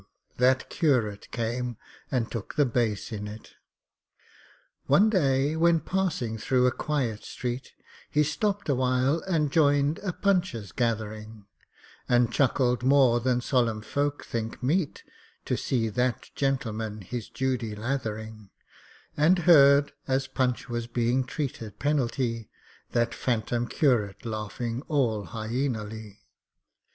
that 0.37 0.67
curate 0.71 1.27
came 1.29 1.77
and 2.09 2.31
took 2.31 2.55
the 2.55 2.65
bass 2.65 3.11
in 3.11 3.27
it! 3.27 3.51
One 4.87 5.11
day, 5.11 5.55
when 5.55 5.79
passing 5.79 6.39
through 6.39 6.65
a 6.65 6.71
quiet 6.71 7.23
street, 7.23 7.73
He 8.09 8.23
stopped 8.23 8.67
awhile 8.67 9.19
and 9.27 9.51
joined 9.51 9.99
a 10.01 10.11
Punch's 10.11 10.71
gathering; 10.71 11.45
And 12.09 12.33
chuckled 12.33 12.81
more 12.81 13.19
than 13.19 13.41
solemn 13.41 13.83
folk 13.83 14.25
think 14.25 14.63
meet, 14.63 15.03
To 15.45 15.55
see 15.55 15.87
that 15.89 16.31
gentleman 16.33 17.01
his 17.01 17.29
Judy 17.29 17.75
lathering; 17.75 18.49
And 19.15 19.37
heard, 19.45 19.93
as 20.07 20.25
Punch 20.25 20.67
was 20.67 20.87
being 20.87 21.25
treated 21.25 21.77
penalty, 21.77 22.49
That 22.89 23.13
phantom 23.13 23.67
curate 23.67 24.25
laughing 24.25 24.81
all 24.87 25.27
hyænally. 25.27 26.17